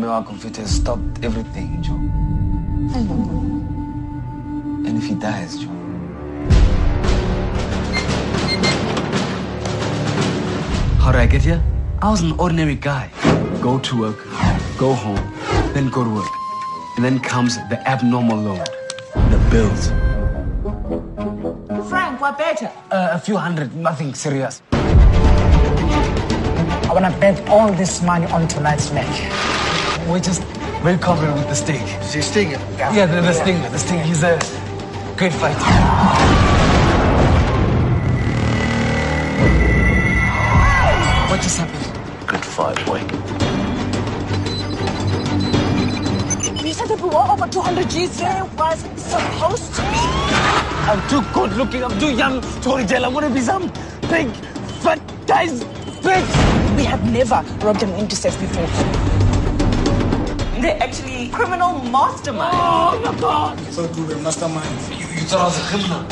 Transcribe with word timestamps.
Mewa 0.00 0.24
Confit 0.26 0.56
has 0.56 0.70
stopped 0.70 1.22
everything, 1.22 1.82
Joe. 1.82 1.92
I 2.96 3.02
know. 3.02 4.88
And 4.88 4.96
if 4.96 5.04
he 5.04 5.14
dies, 5.14 5.58
Joe. 5.58 5.68
How 11.02 11.12
did 11.12 11.20
I 11.20 11.26
get 11.26 11.42
here? 11.42 11.62
I 12.00 12.08
was 12.08 12.22
an 12.22 12.32
ordinary 12.38 12.76
guy. 12.76 13.10
Go 13.60 13.78
to 13.78 14.00
work, 14.00 14.16
go 14.78 14.94
home, 14.94 15.20
then 15.74 15.90
go 15.90 16.02
to 16.02 16.08
work. 16.08 16.30
And 16.96 17.04
then 17.04 17.20
comes 17.20 17.56
the 17.68 17.78
abnormal 17.86 18.38
load, 18.38 18.66
the 19.14 19.38
bills. 19.50 19.88
Frank, 21.90 22.22
what 22.22 22.38
better? 22.38 22.72
Uh, 22.90 23.10
a 23.12 23.18
few 23.18 23.36
hundred, 23.36 23.76
nothing 23.76 24.14
serious. 24.14 24.62
I 24.72 24.78
want 26.90 27.04
to 27.04 27.10
bet 27.20 27.46
all 27.50 27.70
this 27.70 28.00
money 28.02 28.24
on 28.32 28.48
tonight's 28.48 28.90
match. 28.92 29.59
We're 30.10 30.18
just 30.18 30.42
very 30.82 30.98
confident 30.98 31.38
with 31.38 31.48
the 31.48 31.54
Sting. 31.54 31.84
The 31.84 32.20
Stinger. 32.20 32.58
Yeah, 32.76 33.06
the, 33.06 33.20
the 33.20 33.32
Stinger, 33.32 33.68
the 33.68 33.78
Stinger. 33.78 34.02
He's 34.02 34.24
a 34.24 34.36
great 35.16 35.32
fighter. 35.32 35.60
What 41.30 41.40
just 41.40 41.58
happened? 41.58 42.26
Good 42.26 42.44
fight, 42.44 42.84
boy. 42.84 42.98
You 46.66 46.72
said 46.74 46.88
that 46.88 47.00
we 47.00 47.08
were 47.08 47.14
over 47.14 47.46
200 47.46 47.88
G's. 47.88 48.18
There 48.18 48.44
was 48.58 48.80
supposed 49.00 49.74
to 49.76 49.82
be. 49.82 50.00
I'm 50.90 51.08
too 51.08 51.22
good 51.32 51.52
looking, 51.52 51.84
I'm 51.84 51.96
too 52.00 52.12
young 52.12 52.40
to 52.40 52.60
go 52.64 52.78
to 52.78 52.84
jail. 52.84 53.04
I 53.04 53.08
want 53.08 53.28
to 53.28 53.32
be 53.32 53.42
some 53.42 53.68
big, 54.10 54.28
fat 54.82 55.00
guy's 55.28 55.62
bitch. 56.02 56.76
We 56.76 56.82
have 56.82 57.08
never 57.12 57.44
robbed 57.64 57.84
an 57.84 57.94
intercept 57.94 58.40
before. 58.40 59.30
They're 60.60 60.82
actually 60.82 61.30
criminal 61.30 61.80
masterminds. 61.80 62.52
Oh 62.52 63.00
my 63.02 63.18
God. 63.18 63.58
So 63.72 63.86
do 63.88 64.04
the 64.04 64.16
mastermind. 64.16 64.68
You, 64.90 65.06
you 65.06 65.22
thought 65.26 65.40
I 65.40 65.44
was 65.44 65.58
a 65.58 65.62
criminal? 65.70 66.02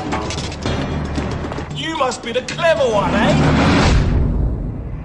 You 1.76 1.98
must 1.98 2.22
be 2.22 2.32
the 2.32 2.40
clever 2.40 2.84
one, 2.90 3.12
eh? 3.14 3.34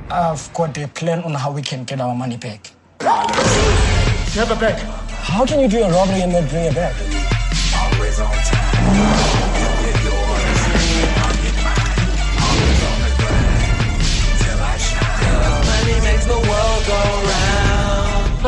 I've 0.10 0.54
got 0.54 0.78
a 0.78 0.88
plan 0.88 1.24
on 1.24 1.34
how 1.34 1.52
we 1.52 1.62
can 1.62 1.84
get 1.84 2.00
our 2.00 2.16
money 2.16 2.38
back. 2.38 2.72
You 3.02 3.08
have 4.40 4.52
a 4.52 4.56
bag. 4.56 4.80
How 5.10 5.46
can 5.46 5.60
you 5.60 5.68
do 5.68 5.84
a 5.84 5.92
robbery 5.92 6.22
and 6.22 6.32
not 6.32 6.48
bring 6.50 6.64
it 6.64 6.76
back? 6.76 6.96
Always 7.76 8.20
on 8.22 8.32
time. 8.46 9.33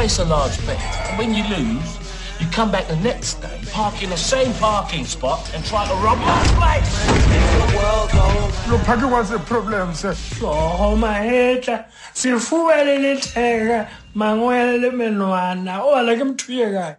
Place 0.05 0.19
a 0.19 0.25
large 0.25 0.55
bet. 0.67 0.79
And 1.09 1.17
when 1.17 1.33
you 1.33 1.43
lose, 1.49 1.97
you 2.39 2.45
come 2.51 2.71
back 2.71 2.87
the 2.87 2.95
next 2.97 3.41
day, 3.41 3.59
park 3.71 4.03
in 4.03 4.11
the 4.11 4.17
same 4.17 4.53
parking 4.53 5.03
spot, 5.03 5.41
and 5.55 5.65
try 5.65 5.87
to 5.87 5.95
rob 5.95 6.19
my 6.19 6.43
place. 6.59 6.93
The 7.61 7.77
world 7.77 8.11
go 8.11 8.27
Your 8.69 8.79
pocket 8.85 9.09
was 9.09 9.31
a 9.31 9.39
problem, 9.39 9.95
sir. 9.95 10.13
Oh, 10.43 10.95
mahetla 10.95 11.85
sefuba 12.13 12.85
le 12.85 12.95
letheka 13.03 13.89
mangwele 14.15 14.79
le 14.81 14.91
menwana 14.91 15.79
o 15.81 15.95
ala 15.95 16.15
ke 16.15 16.23
motho 16.29 16.49
ye 16.53 16.67
kae 16.75 16.97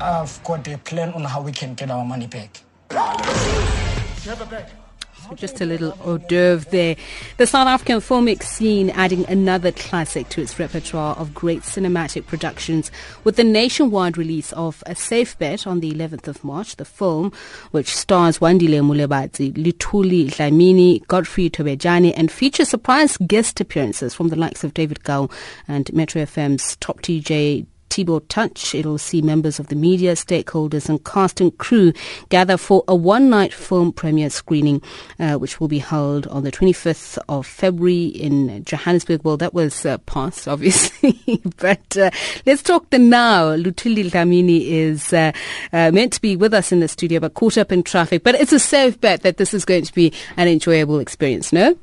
I've 0.00 0.40
got 0.44 0.68
a 0.68 0.78
plan 0.78 1.12
on 1.14 1.24
how 1.24 1.42
we 1.42 1.50
can 1.50 1.74
get 1.74 1.90
our 1.90 2.04
money 2.04 2.28
back. 2.28 2.62
You 2.92 4.30
have 4.30 4.40
a 4.40 4.46
bag. 4.46 4.87
So 5.28 5.34
just 5.34 5.60
a 5.60 5.66
little 5.66 5.90
hors 6.00 6.18
d'oeuvre 6.18 6.70
there. 6.70 6.96
The 7.36 7.46
South 7.46 7.66
African 7.66 7.98
filmic 7.98 8.42
scene 8.42 8.88
adding 8.90 9.26
another 9.28 9.72
classic 9.72 10.30
to 10.30 10.40
its 10.40 10.58
repertoire 10.58 11.14
of 11.16 11.34
great 11.34 11.62
cinematic 11.62 12.26
productions 12.26 12.90
with 13.24 13.36
the 13.36 13.44
nationwide 13.44 14.16
release 14.16 14.52
of 14.54 14.82
A 14.86 14.94
Safe 14.94 15.38
Bet 15.38 15.66
on 15.66 15.80
the 15.80 15.92
11th 15.92 16.28
of 16.28 16.42
March. 16.44 16.76
The 16.76 16.86
film, 16.86 17.32
which 17.72 17.94
stars 17.94 18.38
Wandile 18.38 18.80
Molebatsi, 18.80 19.52
Lutuli 19.52 20.30
Dlamini, 20.30 21.06
Godfrey 21.08 21.50
Thobejane, 21.50 22.14
and 22.16 22.32
features 22.32 22.70
surprise 22.70 23.18
guest 23.18 23.60
appearances 23.60 24.14
from 24.14 24.28
the 24.28 24.36
likes 24.36 24.64
of 24.64 24.72
David 24.72 25.04
Kau 25.04 25.28
and 25.66 25.92
Metro 25.92 26.22
FM's 26.22 26.76
top 26.76 27.02
DJ 27.02 27.66
Tbo 27.98 28.22
Touch. 28.28 28.74
It'll 28.74 28.98
see 28.98 29.20
members 29.22 29.58
of 29.58 29.68
the 29.68 29.74
media, 29.74 30.12
stakeholders, 30.12 30.88
and 30.88 31.04
cast 31.04 31.40
and 31.40 31.56
crew 31.58 31.92
gather 32.28 32.56
for 32.56 32.84
a 32.86 32.94
one-night 32.94 33.52
film 33.52 33.92
premiere 33.92 34.30
screening, 34.30 34.80
uh, 35.18 35.34
which 35.34 35.58
will 35.58 35.68
be 35.68 35.80
held 35.80 36.26
on 36.28 36.44
the 36.44 36.52
25th 36.52 37.18
of 37.28 37.46
February 37.46 38.06
in 38.06 38.64
Johannesburg. 38.64 39.24
Well, 39.24 39.36
that 39.38 39.54
was 39.54 39.84
uh, 39.84 39.98
past, 39.98 40.46
obviously, 40.48 41.42
but 41.58 41.96
uh, 41.96 42.10
let's 42.46 42.62
talk 42.62 42.88
the 42.90 42.98
now. 42.98 43.56
Lutuli 43.56 44.08
Dlamini 44.08 44.68
is 44.68 45.12
uh, 45.12 45.32
uh, 45.72 45.90
meant 45.90 46.12
to 46.12 46.20
be 46.20 46.36
with 46.36 46.54
us 46.54 46.70
in 46.70 46.80
the 46.80 46.88
studio, 46.88 47.20
but 47.20 47.34
caught 47.34 47.58
up 47.58 47.72
in 47.72 47.82
traffic. 47.82 48.22
But 48.22 48.36
it's 48.36 48.52
a 48.52 48.60
safe 48.60 49.00
bet 49.00 49.22
that 49.22 49.38
this 49.38 49.52
is 49.52 49.64
going 49.64 49.84
to 49.84 49.94
be 49.94 50.12
an 50.36 50.46
enjoyable 50.46 51.00
experience. 51.00 51.52
No. 51.52 51.76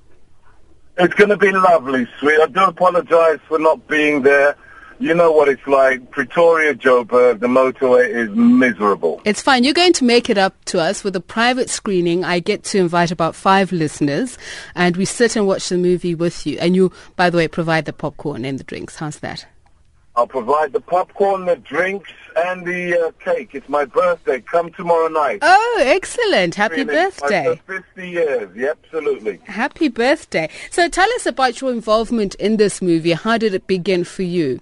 It's 0.97 1.13
going 1.15 1.29
to 1.29 1.37
be 1.37 1.51
lovely, 1.51 2.07
sweet. 2.19 2.39
I 2.39 2.47
do 2.47 2.63
apologise 2.63 3.41
for 3.49 3.59
not 3.59 3.85
being 3.87 4.21
there. 4.21 4.55
You 4.99 5.13
know 5.13 5.31
what 5.31 5.49
it's 5.49 5.65
like. 5.67 6.09
Pretoria, 6.11 6.73
Joburg, 6.73 7.39
the 7.39 7.47
motorway 7.47 8.07
is 8.07 8.29
miserable. 8.29 9.21
It's 9.25 9.41
fine. 9.41 9.63
You're 9.63 9.73
going 9.73 9.93
to 9.93 10.05
make 10.05 10.29
it 10.29 10.37
up 10.37 10.63
to 10.65 10.79
us 10.79 11.03
with 11.03 11.15
a 11.15 11.21
private 11.21 11.69
screening. 11.69 12.23
I 12.23 12.39
get 12.39 12.63
to 12.65 12.79
invite 12.79 13.11
about 13.11 13.35
five 13.35 13.71
listeners, 13.71 14.37
and 14.73 14.95
we 14.95 15.05
sit 15.05 15.35
and 15.35 15.47
watch 15.47 15.67
the 15.69 15.77
movie 15.77 16.15
with 16.15 16.47
you. 16.47 16.57
And 16.59 16.75
you, 16.75 16.91
by 17.15 17.29
the 17.29 17.37
way, 17.37 17.47
provide 17.47 17.85
the 17.85 17.93
popcorn 17.93 18.45
and 18.45 18.57
the 18.57 18.63
drinks. 18.63 18.95
How's 18.95 19.19
that? 19.19 19.45
I'll 20.15 20.27
provide 20.27 20.71
the 20.71 20.79
popcorn, 20.79 21.43
the 21.43 21.57
drinks, 21.57 22.09
and 22.37 22.65
the 22.65 23.07
uh, 23.07 23.11
cake. 23.19 23.49
It's 23.53 23.67
my 23.67 23.83
birthday. 23.83 24.39
Come 24.39 24.71
tomorrow 24.71 25.09
night. 25.09 25.39
Oh, 25.41 25.81
excellent. 25.85 26.55
Happy 26.55 26.85
my 26.85 26.93
birthday. 26.93 27.59
first 27.65 27.85
50 27.95 28.09
years. 28.09 28.49
Yeah, 28.55 28.71
absolutely. 28.71 29.41
Happy 29.43 29.89
birthday. 29.89 30.49
So 30.71 30.87
tell 30.87 31.11
us 31.15 31.25
about 31.25 31.59
your 31.59 31.71
involvement 31.71 32.35
in 32.35 32.55
this 32.55 32.81
movie. 32.81 33.11
How 33.11 33.37
did 33.37 33.53
it 33.53 33.67
begin 33.67 34.05
for 34.05 34.23
you? 34.23 34.61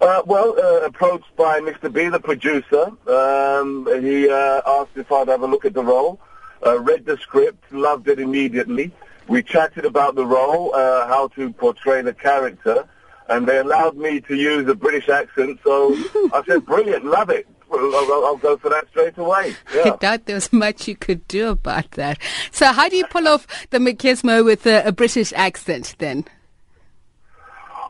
Uh, 0.00 0.22
well, 0.26 0.54
uh, 0.58 0.84
approached 0.84 1.34
by 1.36 1.60
Mr. 1.60 1.92
B, 1.92 2.08
the 2.08 2.20
producer. 2.20 2.90
Um, 3.08 3.88
he 4.02 4.28
uh, 4.28 4.60
asked 4.66 4.90
if 4.96 5.10
I'd 5.10 5.28
have 5.28 5.42
a 5.42 5.46
look 5.46 5.64
at 5.64 5.74
the 5.74 5.82
role. 5.82 6.20
Uh, 6.64 6.78
read 6.80 7.06
the 7.06 7.16
script, 7.18 7.72
loved 7.72 8.08
it 8.08 8.18
immediately. 8.18 8.92
We 9.28 9.42
chatted 9.42 9.84
about 9.84 10.14
the 10.14 10.26
role, 10.26 10.74
uh, 10.74 11.06
how 11.06 11.28
to 11.28 11.52
portray 11.52 12.02
the 12.02 12.12
character, 12.12 12.86
and 13.28 13.46
they 13.46 13.58
allowed 13.58 13.96
me 13.96 14.20
to 14.22 14.34
use 14.34 14.68
a 14.68 14.74
British 14.74 15.08
accent. 15.08 15.60
So 15.64 15.94
I 16.32 16.42
said, 16.46 16.64
"Brilliant, 16.66 17.04
love 17.04 17.30
it. 17.30 17.46
Well, 17.68 17.94
I'll, 17.96 18.26
I'll 18.26 18.36
go 18.36 18.56
for 18.56 18.68
that 18.70 18.88
straight 18.90 19.18
away." 19.18 19.56
I 19.74 19.96
doubt 19.98 20.26
there 20.26 20.36
was 20.36 20.52
much 20.52 20.86
you 20.86 20.96
could 20.96 21.26
do 21.26 21.48
about 21.48 21.92
that. 21.92 22.18
So 22.52 22.66
how 22.66 22.88
do 22.88 22.96
you 22.96 23.06
pull 23.06 23.26
off 23.28 23.46
the 23.70 23.78
machismo 23.78 24.44
with 24.44 24.66
a, 24.66 24.86
a 24.86 24.92
British 24.92 25.32
accent 25.32 25.96
then? 25.98 26.26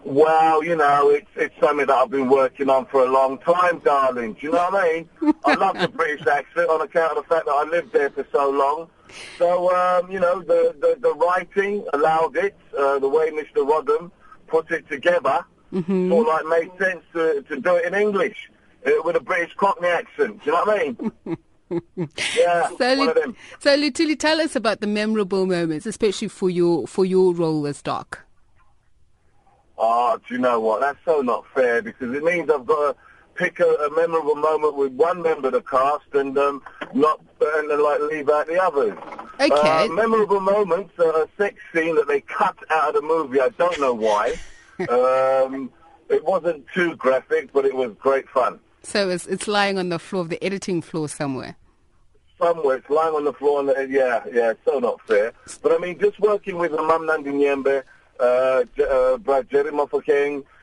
Well, 0.09 0.63
you 0.63 0.77
know, 0.77 1.11
it's 1.11 1.27
it's 1.35 1.55
something 1.61 1.85
that 1.87 1.91
I've 1.95 2.11
been 2.11 2.29
working 2.31 2.71
on 2.71 2.87
for 2.87 3.03
a 3.05 3.11
long 3.11 3.39
time, 3.39 3.81
darling. 3.81 4.35
Do 4.35 4.39
you 4.47 4.53
know 4.53 4.69
what 4.71 4.75
I 4.85 4.93
mean? 5.21 5.35
I 5.45 5.55
love 5.65 5.77
the 5.81 5.89
British 5.89 6.25
accent 6.29 6.71
on 6.71 6.81
account 6.81 7.19
of 7.19 7.25
the 7.25 7.29
fact 7.35 7.47
that 7.47 7.53
I 7.53 7.65
lived 7.69 7.93
there 7.93 8.11
for 8.11 8.25
so 8.31 8.49
long. 8.49 8.89
So, 9.37 9.75
um, 9.75 10.09
you 10.11 10.21
know, 10.21 10.43
the, 10.43 10.75
the, 10.81 10.97
the 11.01 11.13
writing 11.15 11.85
allowed 11.93 12.37
it, 12.37 12.57
uh, 12.79 13.01
the 13.01 13.09
way 13.09 13.31
Mr. 13.31 13.69
Rodham 13.69 14.11
put 14.47 14.71
it 14.71 14.89
together, 14.89 15.45
Mm-hmm. 15.73 16.09
sort 16.11 16.29
of 16.29 16.47
like 16.47 16.61
made 16.63 16.79
sense 16.79 17.03
to, 17.13 17.43
to 17.49 17.61
do 17.61 17.75
it 17.75 17.87
in 17.87 17.95
English 17.95 18.37
uh, 18.87 18.91
with 19.05 19.17
a 19.17 19.21
British 19.21 19.53
Cockney 19.57 19.89
accent. 19.89 20.41
Do 20.45 20.51
you 20.51 20.53
know 20.53 20.63
what 20.65 20.81
I 20.81 20.85
mean? 20.85 21.37
yeah, 22.39 22.69
So, 22.69 22.77
one 22.79 22.99
Lu- 22.99 23.09
of 23.09 23.15
them. 23.17 23.37
so 23.59 23.77
Lutuli, 23.77 24.17
tell 24.17 24.41
us 24.41 24.55
about 24.55 24.81
the 24.81 24.87
memorable 24.87 25.45
moments, 25.45 25.85
especially 25.85 26.29
for 26.29 26.49
your 26.49 26.87
for 26.87 27.05
your 27.05 27.35
role 27.35 27.67
as 27.67 27.83
Doc. 27.83 28.26
Oh, 29.79 30.19
do 30.27 30.35
you 30.35 30.41
know 30.41 30.59
what? 30.61 30.81
That's 30.81 30.99
so 31.05 31.21
not 31.21 31.45
fair 31.55 31.83
because 31.83 32.15
it 32.15 32.23
means 32.23 32.51
I've 32.51 32.67
got 32.67 32.93
to 32.93 32.97
pick 33.35 33.61
a, 33.61 33.65
a 33.65 33.91
memorable 33.95 34.35
moment 34.35 34.77
with 34.77 34.93
one 34.93 35.23
member 35.23 35.49
of 35.49 35.53
the 35.53 35.61
cast 35.63 36.07
and 36.15 36.37
um, 36.39 36.63
not 36.95 37.21
and 37.41 37.71
then 37.71 37.83
like 37.83 38.01
leave 38.01 38.29
out 38.29 38.47
the 38.47 38.63
others. 38.63 38.97
Okay. 39.39 39.85
Uh, 39.85 39.89
memorable 39.89 40.41
moments, 40.41 40.93
uh, 40.99 41.25
a 41.25 41.29
sex 41.37 41.61
scene 41.75 41.95
that 41.97 42.09
they 42.09 42.23
cut 42.23 42.57
out 42.71 42.89
of 42.89 42.95
the 42.95 43.07
movie. 43.07 43.41
I 43.41 43.51
don't 43.51 43.79
know 43.79 43.93
why. 43.93 44.35
um, 44.89 45.71
it 46.09 46.25
wasn't 46.25 46.65
too 46.75 46.97
graphic, 46.97 47.53
but 47.53 47.65
it 47.65 47.75
was 47.75 47.93
great 47.99 48.29
fun. 48.29 48.59
So 48.83 49.09
it's 49.11 49.27
it's 49.27 49.49
lying 49.49 49.79
on 49.79 49.89
the 49.89 49.99
floor 49.99 50.23
of 50.23 50.29
the 50.29 50.43
editing 50.43 50.81
floor 50.81 51.09
somewhere. 51.09 51.57
Somewhere 52.39 52.77
it's 52.77 52.89
lying 52.91 53.15
on 53.15 53.25
the 53.25 53.33
floor, 53.33 53.61
and 53.61 53.93
yeah, 53.93 54.23
yeah, 54.33 54.51
it's 54.51 54.61
so 54.65 54.79
not 54.79 55.01
fair. 55.07 55.33
But 55.63 55.73
I 55.73 55.79
mean, 55.79 55.99
just 55.99 56.21
working 56.21 56.57
with 56.57 56.73
Mam 56.73 57.07
Nandi 57.07 57.31
Nyembe, 57.31 57.79
uh, 57.79 57.83
J- 57.83 57.87
uh, 58.21 59.19
Brad 59.19 59.49
Jerry 59.51 59.73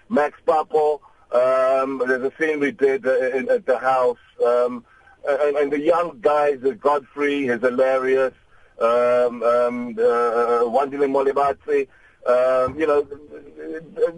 Max 0.09 0.39
Papo. 0.47 0.99
Um, 1.31 2.01
there's 2.05 2.23
a 2.23 2.31
scene 2.39 2.59
we 2.59 2.71
did 2.71 3.07
uh, 3.07 3.29
in, 3.37 3.49
at 3.49 3.65
the 3.65 3.79
house, 3.79 4.19
um, 4.45 4.85
and, 5.27 5.57
and 5.57 5.71
the 5.71 5.79
young 5.79 6.19
guys, 6.21 6.59
uh, 6.63 6.71
Godfrey 6.71 7.47
is 7.47 7.61
hilarious. 7.61 8.33
Um, 8.79 9.43
um, 9.43 9.89
uh, 9.97 10.65
Wandile 10.65 11.07
Molebatsi. 11.07 11.87
Um, 12.25 12.79
you 12.79 12.87
know, 12.87 13.05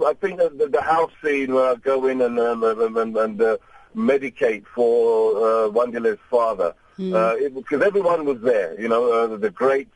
I 0.05 0.13
think 0.13 0.37
the, 0.37 0.69
the 0.71 0.81
house 0.81 1.11
scene 1.23 1.53
where 1.53 1.71
I 1.71 1.75
go 1.75 2.07
in 2.07 2.21
and 2.21 2.39
um, 2.39 2.63
and, 2.63 3.17
and 3.17 3.41
uh, 3.41 3.57
medicate 3.95 4.65
for 4.73 5.37
uh, 5.37 5.69
Wandile's 5.69 6.19
father, 6.29 6.73
uh, 6.99 7.35
it, 7.37 7.55
because 7.55 7.81
everyone 7.81 8.25
was 8.25 8.41
there. 8.41 8.79
You 8.79 8.87
know, 8.87 9.11
uh, 9.11 9.37
the 9.37 9.49
greats 9.49 9.91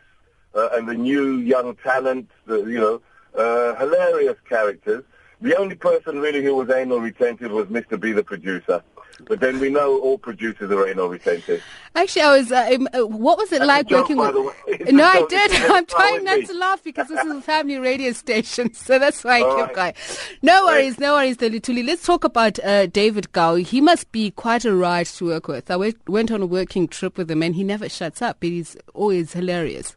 uh, 0.55 0.69
and 0.73 0.87
the 0.87 0.93
new 0.95 1.37
young 1.37 1.75
talent. 1.75 2.29
The, 2.45 2.57
you 2.63 2.79
know, 2.79 3.01
uh, 3.35 3.75
hilarious 3.75 4.37
characters. 4.47 5.03
The 5.41 5.55
only 5.55 5.75
person 5.75 6.19
really 6.19 6.43
who 6.43 6.55
was 6.55 6.69
anal 6.69 6.99
retentive 6.99 7.51
was 7.51 7.67
Mr. 7.67 7.99
B, 7.99 8.11
the 8.11 8.23
producer. 8.23 8.83
But 9.27 9.39
then 9.39 9.59
we 9.59 9.69
know 9.69 9.99
all 9.99 10.17
producers 10.17 10.71
are 10.71 10.87
anal 10.87 11.09
retentive. 11.09 11.61
Actually, 11.95 12.21
I 12.21 12.37
was. 12.37 12.51
Uh, 12.51 12.69
um, 12.73 12.87
uh, 12.93 13.07
what 13.07 13.37
was 13.37 13.51
it 13.51 13.59
That's 13.59 13.67
like 13.67 13.87
joke, 13.87 14.09
working 14.09 14.17
with? 14.17 14.91
No, 14.91 15.03
I 15.03 15.25
did. 15.27 15.51
I'm 15.71 15.85
trying 15.85 16.23
not 16.23 16.37
it 16.39 16.47
to 16.47 16.53
laugh 16.53 16.83
because 16.83 17.07
this 17.07 17.23
is 17.25 17.31
a 17.31 17.41
family 17.41 17.77
radio 17.79 18.11
station, 18.11 18.73
so 18.73 18.97
that's 18.99 19.23
why 19.23 19.39
I 19.39 19.41
All 19.41 19.55
kept 19.57 19.75
right. 19.75 19.95
going. 19.95 20.17
No 20.41 20.65
worries, 20.65 20.99
no 20.99 21.13
worries, 21.13 21.37
Delituli. 21.37 21.85
Let's 21.85 22.05
talk 22.05 22.23
about 22.23 22.59
uh, 22.59 22.85
David 22.87 23.31
Kau. 23.33 23.55
He 23.55 23.81
must 23.81 24.11
be 24.11 24.31
quite 24.31 24.65
a 24.65 24.73
ride 24.73 25.07
to 25.07 25.25
work 25.25 25.47
with. 25.47 25.69
I 25.69 25.75
went, 25.75 26.07
went 26.07 26.31
on 26.31 26.41
a 26.41 26.45
working 26.45 26.87
trip 26.87 27.17
with 27.17 27.29
him, 27.29 27.43
and 27.43 27.55
he 27.55 27.63
never 27.63 27.89
shuts 27.89 28.21
up. 28.21 28.37
He's 28.41 28.77
always 28.93 29.33
hilarious. 29.33 29.95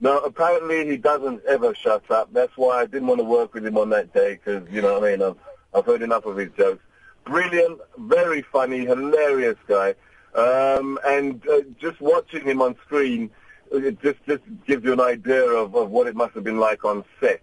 No, 0.00 0.18
apparently 0.18 0.86
he 0.88 0.96
doesn't 0.96 1.44
ever 1.46 1.74
shut 1.74 2.10
up. 2.10 2.32
That's 2.32 2.56
why 2.56 2.80
I 2.80 2.86
didn't 2.86 3.08
want 3.08 3.20
to 3.20 3.24
work 3.24 3.52
with 3.52 3.66
him 3.66 3.76
on 3.76 3.90
that 3.90 4.14
day 4.14 4.34
because, 4.34 4.68
you 4.70 4.80
know 4.80 4.98
what 4.98 5.04
I 5.04 5.10
mean, 5.10 5.22
I've, 5.22 5.36
I've 5.74 5.84
heard 5.84 6.02
enough 6.02 6.24
of 6.24 6.36
his 6.38 6.50
jokes. 6.56 6.82
Brilliant, 7.24 7.80
very 7.98 8.40
funny, 8.42 8.86
hilarious 8.86 9.58
guy. 9.68 9.94
Um, 10.34 10.98
and 11.04 11.46
uh, 11.48 11.60
just 11.78 12.00
watching 12.00 12.44
him 12.44 12.62
on 12.62 12.76
screen, 12.86 13.30
it 13.72 14.00
just, 14.00 14.18
just 14.26 14.42
gives 14.66 14.84
you 14.84 14.94
an 14.94 15.00
idea 15.00 15.44
of, 15.44 15.74
of 15.74 15.90
what 15.90 16.06
it 16.06 16.16
must 16.16 16.34
have 16.34 16.44
been 16.44 16.58
like 16.58 16.84
on 16.84 17.04
set. 17.20 17.42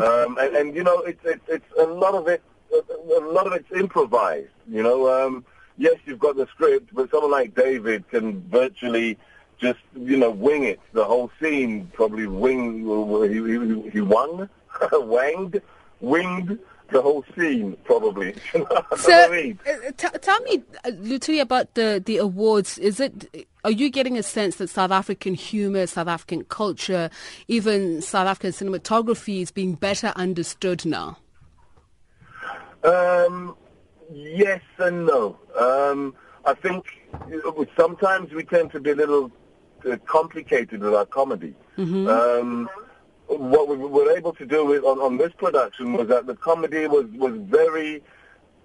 Um, 0.00 0.38
and, 0.38 0.56
and, 0.56 0.76
you 0.76 0.84
know, 0.84 1.00
it's, 1.00 1.20
it's, 1.24 1.42
it's 1.48 1.66
a 1.78 1.82
lot 1.82 2.14
of 2.14 2.28
it, 2.28 2.42
a 2.72 3.20
lot 3.20 3.46
of 3.46 3.54
it's 3.54 3.70
improvised, 3.72 4.48
you 4.70 4.82
know. 4.82 5.26
Um, 5.26 5.44
yes, 5.78 5.96
you've 6.04 6.20
got 6.20 6.36
the 6.36 6.46
script, 6.46 6.90
but 6.94 7.10
someone 7.10 7.32
like 7.32 7.54
David 7.54 8.08
can 8.08 8.48
virtually 8.48 9.18
just 9.60 9.78
you 9.94 10.16
know 10.16 10.30
wing 10.30 10.64
it. 10.64 10.80
The 10.92 11.04
whole 11.04 11.30
scene 11.40 11.90
probably 11.92 12.26
wing 12.26 12.84
he 13.28 13.84
he, 13.84 13.90
he 13.90 14.00
wung, 14.00 14.48
wanged, 14.92 15.60
winged 16.00 16.58
the 16.90 17.02
whole 17.02 17.24
scene 17.36 17.76
probably. 17.84 18.34
You 18.54 18.60
know 18.60 18.82
So, 18.96 19.12
I 19.12 19.28
mean? 19.28 19.58
uh, 19.66 19.90
t- 19.96 20.18
tell 20.20 20.40
me, 20.42 20.62
uh, 20.84 20.90
Lutuli, 20.90 21.40
about 21.40 21.74
the, 21.74 22.02
the 22.04 22.16
awards. 22.18 22.78
Is 22.78 23.00
it? 23.00 23.48
Are 23.64 23.70
you 23.70 23.90
getting 23.90 24.16
a 24.16 24.22
sense 24.22 24.56
that 24.56 24.68
South 24.70 24.90
African 24.90 25.34
humor, 25.34 25.86
South 25.86 26.08
African 26.08 26.44
culture, 26.44 27.10
even 27.48 28.00
South 28.00 28.26
African 28.26 28.52
cinematography 28.52 29.42
is 29.42 29.50
being 29.50 29.74
better 29.74 30.12
understood 30.16 30.86
now? 30.86 31.18
Um, 32.84 33.56
yes 34.10 34.62
and 34.78 35.06
no. 35.06 35.38
Um, 35.58 36.14
I 36.44 36.54
think 36.54 36.86
uh, 37.12 37.64
sometimes 37.76 38.32
we 38.32 38.44
tend 38.44 38.72
to 38.72 38.80
be 38.80 38.90
a 38.92 38.94
little 38.94 39.26
uh, 39.26 39.30
complicated 40.06 40.80
with 40.80 40.94
our 40.94 41.06
comedy. 41.06 41.54
Um, 42.08 42.68
what 43.26 43.68
we 43.68 43.76
were 43.76 44.16
able 44.16 44.32
to 44.34 44.46
do 44.46 44.64
with, 44.64 44.84
on, 44.84 44.98
on 44.98 45.18
this 45.18 45.32
production 45.36 45.92
was 45.92 46.08
that 46.08 46.26
the 46.26 46.34
comedy 46.34 46.86
was, 46.86 47.06
was 47.12 47.34
very 47.36 48.02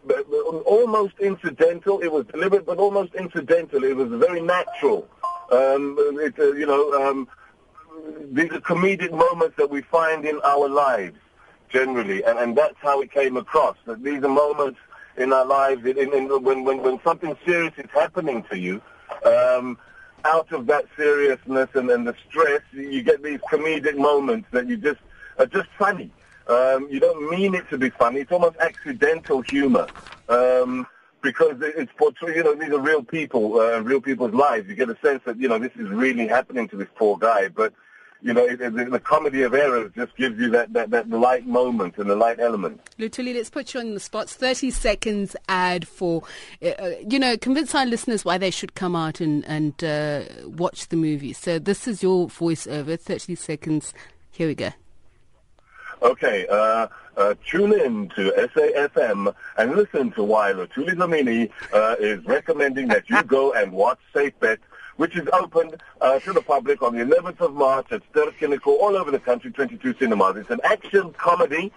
uh, 0.09 0.21
almost 0.65 1.15
incidental. 1.19 1.99
It 1.99 2.11
was 2.11 2.25
deliberate, 2.27 2.65
but 2.65 2.77
almost 2.77 3.13
incidental. 3.13 3.83
It 3.83 3.95
was 3.95 4.09
very 4.09 4.41
natural. 4.41 5.07
Um, 5.51 5.97
it, 5.99 6.39
uh, 6.39 6.53
you 6.53 6.65
know, 6.65 6.93
um, 6.93 7.27
these 8.31 8.51
are 8.51 8.61
comedic 8.61 9.11
moments 9.11 9.55
that 9.57 9.69
we 9.69 9.81
find 9.81 10.25
in 10.25 10.39
our 10.43 10.67
lives 10.69 11.17
generally, 11.69 12.23
and, 12.23 12.39
and 12.39 12.57
that's 12.57 12.77
how 12.79 13.01
it 13.01 13.11
came 13.11 13.35
across. 13.37 13.75
That 13.85 14.03
these 14.03 14.23
are 14.23 14.29
moments 14.29 14.79
in 15.17 15.33
our 15.33 15.45
lives 15.45 15.85
in, 15.85 15.97
in, 15.97 16.13
in, 16.13 16.43
when, 16.43 16.63
when, 16.63 16.81
when 16.81 16.99
something 17.03 17.35
serious 17.45 17.73
is 17.77 17.89
happening 17.93 18.43
to 18.49 18.57
you. 18.57 18.81
Um, 19.25 19.77
out 20.25 20.51
of 20.51 20.67
that 20.67 20.85
seriousness 20.95 21.69
and, 21.73 21.89
and 21.89 22.07
the 22.07 22.15
stress, 22.29 22.61
you 22.71 23.01
get 23.03 23.23
these 23.23 23.39
comedic 23.51 23.97
moments 23.97 24.47
that 24.51 24.67
you 24.67 24.77
just 24.77 24.99
are 25.37 25.45
just 25.45 25.69
funny. 25.77 26.11
Um, 26.47 26.87
you 26.89 26.99
don't 26.99 27.29
mean 27.29 27.55
it 27.55 27.69
to 27.69 27.77
be 27.77 27.89
funny. 27.89 28.19
It's 28.19 28.31
almost 28.31 28.57
accidental 28.57 29.41
humor. 29.41 29.87
Um, 30.29 30.87
because 31.21 31.55
it's 31.61 31.91
portray 31.97 32.35
you 32.35 32.43
know, 32.43 32.53
these 32.53 32.69
are 32.69 32.81
real 32.81 33.01
people, 33.01 33.59
uh, 33.59 33.79
real 33.79 34.01
people's 34.01 34.33
lives. 34.33 34.67
You 34.67 34.75
get 34.75 34.89
a 34.89 34.97
sense 35.01 35.21
that, 35.25 35.39
you 35.39 35.47
know, 35.47 35.57
this 35.57 35.71
is 35.77 35.87
really 35.87 36.27
happening 36.27 36.67
to 36.67 36.75
this 36.75 36.89
poor 36.95 37.17
guy. 37.17 37.47
But, 37.47 37.73
you 38.23 38.33
know, 38.33 38.45
it, 38.45 38.61
it, 38.61 38.91
the 38.91 38.99
comedy 38.99 39.43
of 39.43 39.53
errors 39.53 39.91
just 39.95 40.15
gives 40.15 40.39
you 40.39 40.49
that, 40.51 40.71
that, 40.73 40.89
that 40.91 41.09
light 41.09 41.45
moment 41.45 41.97
and 41.97 42.09
the 42.09 42.15
light 42.15 42.39
element. 42.39 42.79
Lutuli, 42.97 43.35
let's 43.35 43.49
put 43.49 43.73
you 43.73 43.81
on 43.81 43.93
the 43.93 43.99
spot. 43.99 44.29
30 44.29 44.71
seconds 44.71 45.35
ad 45.49 45.85
for, 45.85 46.23
uh, 46.61 46.69
uh, 46.69 46.91
you 47.07 47.19
know, 47.19 47.37
convince 47.37 47.75
our 47.75 47.85
listeners 47.85 48.23
why 48.23 48.37
they 48.37 48.49
should 48.49 48.75
come 48.75 48.95
out 48.95 49.19
and, 49.19 49.43
and 49.45 49.83
uh, 49.83 50.23
watch 50.45 50.87
the 50.87 50.95
movie. 50.95 51.33
So 51.33 51.59
this 51.59 51.85
is 51.85 52.01
your 52.01 52.27
voiceover, 52.27 52.97
30 52.97 53.35
seconds. 53.35 53.93
Here 54.31 54.47
we 54.47 54.55
go. 54.55 54.69
Okay, 56.01 56.47
uh, 56.47 56.87
uh, 57.15 57.33
tune 57.49 57.73
in 57.73 58.09
to 58.09 58.31
SAFM 58.31 59.33
and 59.57 59.75
listen 59.75 60.11
to 60.11 60.23
why 60.23 60.51
Lutuli 60.51 60.89
Dlamini 60.89 61.49
uh, 61.73 61.95
is 61.99 62.23
recommending 62.25 62.87
that 62.89 63.09
you 63.09 63.21
go 63.23 63.53
and 63.53 63.71
watch 63.71 63.99
Safe 64.13 64.37
Bet, 64.39 64.59
which 64.97 65.15
is 65.15 65.27
opened 65.33 65.81
uh, 66.01 66.19
to 66.19 66.33
the 66.33 66.41
public 66.41 66.81
on 66.81 66.95
the 66.95 67.03
11th 67.03 67.41
of 67.41 67.53
March 67.53 67.91
at 67.91 68.01
Ster-Kinekor 68.11 68.67
all 68.67 68.95
over 68.95 69.11
the 69.11 69.19
country, 69.19 69.51
22 69.51 69.95
cinemas. 69.99 70.37
It's 70.37 70.49
an 70.49 70.61
action 70.63 71.13
comedy 71.13 71.71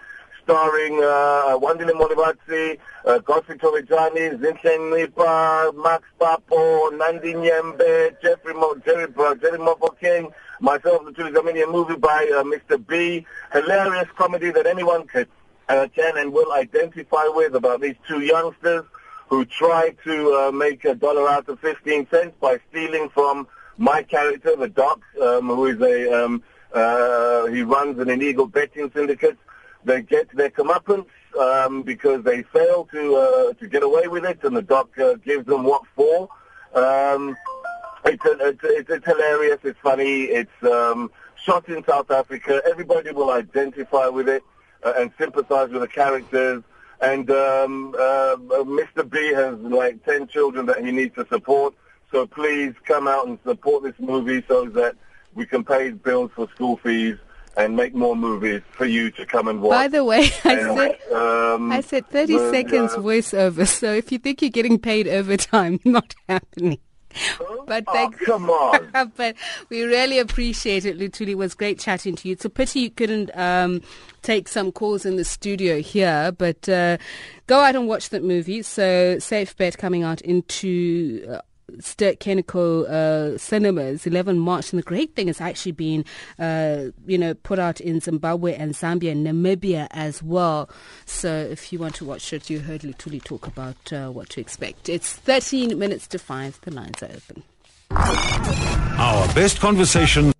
starring 0.47 0.93
uh, 1.03 1.59
Wandile 1.59 1.91
Molebatsi, 1.91 2.77
uh, 3.05 3.17
Godfrey 3.19 3.57
Thobejane, 3.57 4.39
Zinchen 4.39 5.83
Max 5.83 6.03
Papo, 6.21 6.97
Nandi 6.97 7.33
Nyembe, 7.33 8.15
Jeffrey 8.21 8.53
Mo, 8.53 8.75
Jerry, 8.85 9.11
uh, 9.17 9.35
Jerry 9.35 9.57
Mofokeng, 9.57 10.31
myself, 10.61 11.03
the 11.03 11.11
Tuli 11.11 11.31
Dlamini, 11.31 11.67
a 11.67 11.69
movie 11.69 11.97
by 11.97 12.31
uh, 12.33 12.43
Mr. 12.43 12.77
B. 12.87 13.25
Hilarious 13.51 14.07
comedy 14.15 14.49
that 14.51 14.65
anyone 14.65 15.05
could, 15.07 15.27
uh, 15.67 15.87
can 15.93 16.17
and 16.17 16.31
will 16.31 16.53
identify 16.53 17.27
with 17.27 17.53
about 17.53 17.81
these 17.81 17.95
two 18.07 18.21
youngsters 18.21 18.85
who 19.27 19.45
try 19.45 19.95
to 20.03 20.33
uh, 20.33 20.51
make 20.51 20.85
a 20.85 20.95
dollar 20.95 21.29
out 21.29 21.47
of 21.49 21.59
15 21.59 22.07
cents 22.09 22.35
by 22.39 22.59
stealing 22.69 23.09
from 23.09 23.47
my 23.77 24.01
character, 24.01 24.55
the 24.55 24.69
Doc, 24.69 25.01
um, 25.21 25.47
who 25.47 25.65
is 25.67 25.81
a, 25.81 26.25
um, 26.25 26.43
uh, 26.73 27.45
he 27.47 27.61
runs 27.61 27.99
an 27.99 28.09
illegal 28.09 28.47
betting 28.47 28.91
syndicate. 28.93 29.37
They 29.83 30.01
get 30.01 30.35
their 30.35 30.49
comeuppance 30.49 31.07
um, 31.39 31.83
because 31.83 32.23
they 32.23 32.43
fail 32.43 32.85
to 32.91 33.15
uh, 33.15 33.53
to 33.53 33.67
get 33.67 33.83
away 33.83 34.07
with 34.07 34.25
it, 34.25 34.43
and 34.43 34.55
the 34.55 34.61
Doc 34.61 34.97
uh, 34.99 35.15
gives 35.15 35.45
them 35.45 35.63
what 35.63 35.83
for. 35.95 36.29
Um, 36.73 37.37
it's, 38.05 38.23
it's, 38.25 38.89
it's, 38.89 39.05
hilarious. 39.05 39.59
It's 39.63 39.79
funny. 39.79 40.23
It's 40.23 40.63
um, 40.63 41.11
shot 41.35 41.67
in 41.69 41.83
South 41.85 42.09
Africa. 42.11 42.61
Everybody 42.65 43.11
will 43.11 43.31
identify 43.31 44.07
with 44.07 44.27
it 44.27 44.43
uh, 44.83 44.93
and 44.97 45.11
sympathize 45.17 45.69
with 45.69 45.81
the 45.81 45.87
characters. 45.87 46.63
And 47.01 47.29
um, 47.29 47.93
uh, 47.97 48.35
Mr. 48.37 49.07
B 49.07 49.31
has 49.33 49.55
like 49.59 50.03
10 50.05 50.27
children 50.27 50.65
that 50.65 50.83
he 50.83 50.91
needs 50.91 51.15
to 51.15 51.27
support. 51.27 51.73
So 52.11 52.25
please 52.25 52.73
come 52.85 53.07
out 53.07 53.27
and 53.27 53.37
support 53.45 53.83
this 53.83 53.93
movie 53.99 54.43
so 54.47 54.65
that 54.69 54.95
we 55.35 55.45
can 55.45 55.63
pay 55.63 55.91
bills 55.91 56.31
for 56.35 56.47
school 56.55 56.77
fees 56.77 57.17
and 57.57 57.75
make 57.75 57.93
more 57.93 58.15
movies 58.15 58.61
for 58.71 58.85
you 58.85 59.11
to 59.11 59.25
come 59.25 59.47
and 59.47 59.61
watch. 59.61 59.71
By 59.71 59.87
the 59.87 60.03
way, 60.03 60.29
I 60.43 60.53
And, 60.53 60.77
said, 60.77 61.11
um, 61.11 61.71
I 61.71 61.81
said 61.81 62.07
30 62.09 62.33
the, 62.37 62.51
seconds 62.51 62.93
uh, 62.93 62.97
voiceover. 62.97 63.67
So 63.67 63.93
if 63.93 64.11
you 64.11 64.19
think 64.19 64.41
you're 64.41 64.51
getting 64.51 64.79
paid 64.79 65.07
overtime, 65.07 65.79
not 65.85 66.15
happening. 66.29 66.79
But 67.65 67.83
oh, 67.87 67.93
thanks. 67.93 68.19
come 68.25 68.49
on. 68.49 69.11
but 69.15 69.35
we 69.69 69.83
really 69.83 70.19
appreciate 70.19 70.85
it, 70.85 70.97
Lutuli. 70.97 71.29
It 71.29 71.35
was 71.35 71.53
great 71.53 71.79
chatting 71.79 72.15
to 72.15 72.27
you. 72.27 72.33
It's 72.33 72.45
a 72.45 72.49
pity 72.49 72.81
you 72.81 72.89
couldn't 72.89 73.35
um, 73.37 73.81
take 74.21 74.47
some 74.47 74.71
calls 74.71 75.05
in 75.05 75.15
the 75.15 75.25
studio 75.25 75.81
here, 75.81 76.31
but 76.31 76.67
uh, 76.69 76.97
go 77.47 77.59
out 77.59 77.75
and 77.75 77.87
watch 77.87 78.09
that 78.09 78.23
movie. 78.23 78.61
So, 78.61 79.19
Safe 79.19 79.55
Bet 79.57 79.77
coming 79.77 80.03
out 80.03 80.21
into. 80.21 81.25
Uh, 81.29 81.41
Ster-Kinekor 81.79 82.89
uh, 82.89 83.37
cinemas. 83.37 84.07
11 84.07 84.39
March 84.39 84.71
and 84.71 84.79
the 84.79 84.83
great 84.83 85.15
thing 85.15 85.27
is 85.27 85.41
actually 85.41 85.73
being 85.73 86.05
uh, 86.39 86.85
you 87.05 87.17
know 87.17 87.33
put 87.33 87.59
out 87.59 87.79
in 87.81 87.99
Zimbabwe 87.99 88.55
and 88.55 88.73
Zambia 88.73 89.11
and 89.11 89.25
Namibia 89.25 89.87
as 89.91 90.23
well. 90.23 90.69
So 91.05 91.29
if 91.29 91.71
you 91.71 91.79
want 91.79 91.95
to 91.95 92.05
watch 92.05 92.31
it 92.33 92.49
you 92.49 92.59
heard 92.59 92.81
Lutuli 92.81 93.23
talk 93.23 93.47
about 93.47 93.93
uh, 93.93 94.09
what 94.09 94.29
to 94.31 94.41
expect. 94.41 94.89
It's 94.89 95.13
13 95.13 95.77
minutes 95.77 96.07
to 96.07 96.19
5 96.19 96.61
the 96.61 96.71
lines 96.71 97.03
are 97.03 97.09
open. 97.09 97.43
Our 97.89 99.33
best 99.33 99.59
conversation 99.59 100.33